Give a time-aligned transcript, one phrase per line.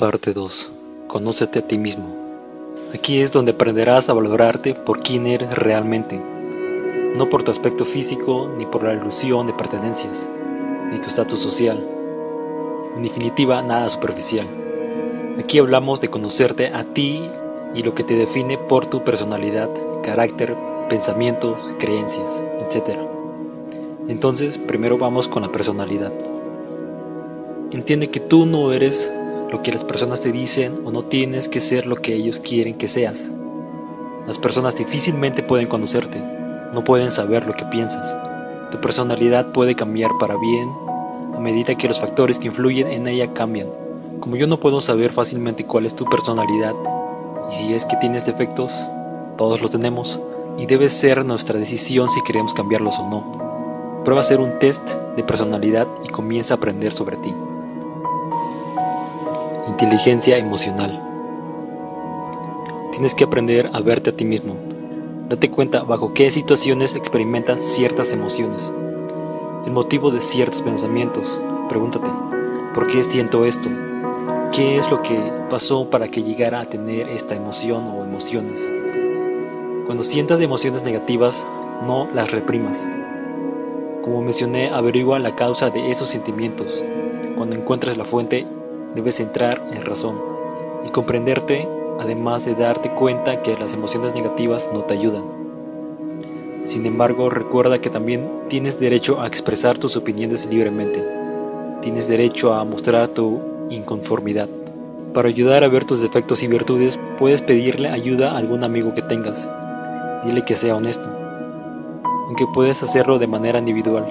[0.00, 0.72] Parte 2.
[1.08, 2.06] Conócete a ti mismo.
[2.94, 6.18] Aquí es donde aprenderás a valorarte por quién eres realmente,
[7.18, 10.30] no por tu aspecto físico ni por la ilusión de pertenencias,
[10.90, 11.86] ni tu estatus social.
[12.96, 14.48] En definitiva, nada superficial.
[15.38, 17.22] Aquí hablamos de conocerte a ti
[17.74, 19.68] y lo que te define por tu personalidad,
[20.02, 20.56] carácter,
[20.88, 22.96] pensamientos, creencias, etc.
[24.08, 26.14] Entonces, primero vamos con la personalidad.
[27.70, 29.12] Entiende que tú no eres
[29.50, 32.74] lo que las personas te dicen o no tienes que ser lo que ellos quieren
[32.74, 33.32] que seas.
[34.26, 36.22] Las personas difícilmente pueden conocerte,
[36.72, 38.16] no pueden saber lo que piensas.
[38.70, 40.70] Tu personalidad puede cambiar para bien
[41.34, 43.68] a medida que los factores que influyen en ella cambian.
[44.20, 46.74] Como yo no puedo saber fácilmente cuál es tu personalidad
[47.50, 48.72] y si es que tienes defectos,
[49.36, 50.20] todos los tenemos
[50.58, 54.02] y debe ser nuestra decisión si queremos cambiarlos o no.
[54.04, 54.86] Prueba a hacer un test
[55.16, 57.34] de personalidad y comienza a aprender sobre ti.
[59.82, 61.00] Inteligencia emocional.
[62.90, 64.54] Tienes que aprender a verte a ti mismo.
[65.30, 68.74] Date cuenta bajo qué situaciones experimentas ciertas emociones.
[69.64, 71.42] El motivo de ciertos pensamientos.
[71.70, 72.10] Pregúntate,
[72.74, 73.70] ¿por qué siento esto?
[74.52, 75.18] ¿Qué es lo que
[75.48, 78.60] pasó para que llegara a tener esta emoción o emociones?
[79.86, 81.46] Cuando sientas emociones negativas,
[81.86, 82.86] no las reprimas.
[84.02, 86.84] Como mencioné, averigua la causa de esos sentimientos.
[87.34, 88.46] Cuando encuentres la fuente,
[88.94, 90.16] debes entrar en razón
[90.86, 95.24] y comprenderte, además de darte cuenta que las emociones negativas no te ayudan.
[96.64, 101.04] Sin embargo, recuerda que también tienes derecho a expresar tus opiniones libremente.
[101.80, 104.48] Tienes derecho a mostrar tu inconformidad.
[105.14, 109.02] Para ayudar a ver tus defectos y virtudes, puedes pedirle ayuda a algún amigo que
[109.02, 109.50] tengas.
[110.24, 111.08] Dile que sea honesto.
[112.26, 114.06] Aunque puedes hacerlo de manera individual,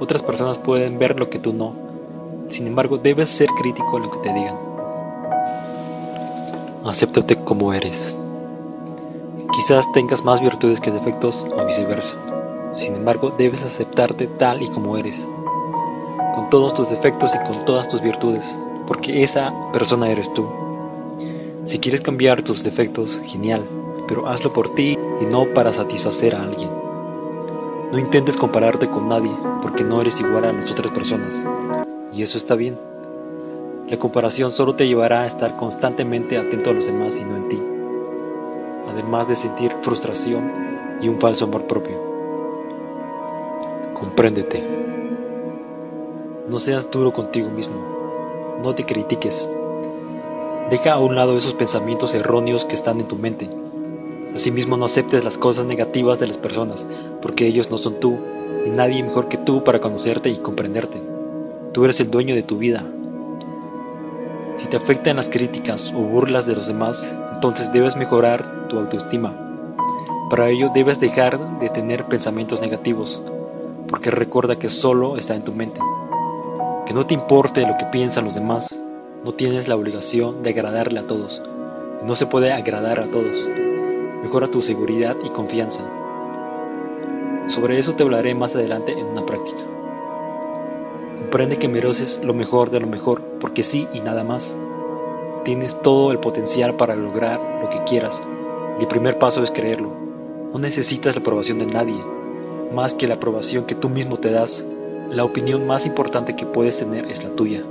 [0.00, 1.91] otras personas pueden ver lo que tú no
[2.52, 4.56] sin embargo, debes ser crítico a lo que te digan.
[6.84, 8.14] Acéptate como eres.
[9.54, 12.18] Quizás tengas más virtudes que defectos o viceversa.
[12.72, 15.26] Sin embargo, debes aceptarte tal y como eres,
[16.34, 20.46] con todos tus defectos y con todas tus virtudes, porque esa persona eres tú.
[21.64, 23.66] Si quieres cambiar tus defectos, genial,
[24.06, 26.70] pero hazlo por ti y no para satisfacer a alguien.
[27.92, 29.32] No intentes compararte con nadie,
[29.62, 31.46] porque no eres igual a las otras personas.
[32.12, 32.78] Y eso está bien.
[33.88, 37.48] La comparación solo te llevará a estar constantemente atento a los demás y no en
[37.48, 37.62] ti,
[38.88, 40.50] además de sentir frustración
[41.00, 42.00] y un falso amor propio.
[43.94, 44.62] Compréndete.
[46.48, 47.74] No seas duro contigo mismo.
[48.62, 49.50] No te critiques.
[50.70, 53.50] Deja a un lado esos pensamientos erróneos que están en tu mente.
[54.34, 56.88] Asimismo, no aceptes las cosas negativas de las personas,
[57.20, 58.18] porque ellos no son tú,
[58.64, 61.11] y nadie mejor que tú para conocerte y comprenderte.
[61.72, 62.84] Tú eres el dueño de tu vida.
[64.56, 69.34] Si te afectan las críticas o burlas de los demás, entonces debes mejorar tu autoestima.
[70.28, 73.22] Para ello debes dejar de tener pensamientos negativos,
[73.88, 75.80] porque recuerda que solo está en tu mente.
[76.84, 78.82] Que no te importe lo que piensan los demás,
[79.24, 81.42] no tienes la obligación de agradarle a todos.
[82.04, 83.48] no se puede agradar a todos.
[84.22, 85.84] Mejora tu seguridad y confianza.
[87.46, 89.62] Sobre eso te hablaré más adelante en una práctica.
[91.32, 94.54] Comprende que mereces lo mejor de lo mejor, porque sí y nada más.
[95.46, 98.20] Tienes todo el potencial para lograr lo que quieras,
[98.78, 99.90] y el primer paso es creerlo.
[100.52, 102.04] No necesitas la aprobación de nadie,
[102.74, 104.66] más que la aprobación que tú mismo te das.
[105.08, 107.64] La opinión más importante que puedes tener es la tuya.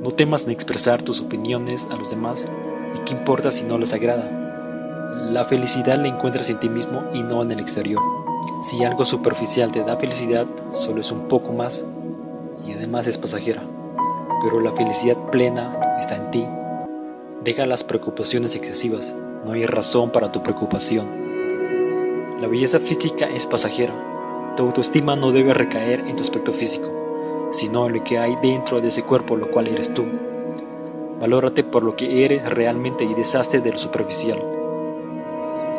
[0.00, 2.46] No temas en expresar tus opiniones a los demás,
[2.94, 4.30] y qué importa si no les agrada.
[5.32, 8.00] La felicidad la encuentras en ti mismo y no en el exterior.
[8.62, 11.84] Si algo superficial te da felicidad, solo es un poco más
[12.66, 13.62] y además es pasajera,
[14.42, 16.46] pero la felicidad plena está en ti.
[17.44, 19.14] Deja las preocupaciones excesivas,
[19.44, 22.40] no hay razón para tu preocupación.
[22.40, 23.94] La belleza física es pasajera,
[24.56, 26.90] tu autoestima no debe recaer en tu aspecto físico,
[27.52, 30.04] sino en lo que hay dentro de ese cuerpo, lo cual eres tú.
[31.20, 34.42] Valórate por lo que eres realmente y deshazte de lo superficial.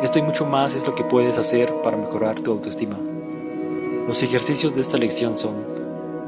[0.02, 2.98] Esto y mucho más es lo que puedes hacer para mejorar tu autoestima.
[4.06, 5.73] Los ejercicios de esta lección son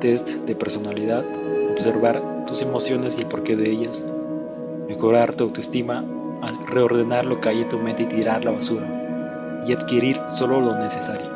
[0.07, 1.25] de personalidad,
[1.71, 4.07] observar tus emociones y el porqué de ellas,
[4.89, 6.05] mejorar tu autoestima
[6.43, 10.61] al reordenar lo que hay en tu mente y tirar la basura, y adquirir solo
[10.61, 11.27] lo necesario.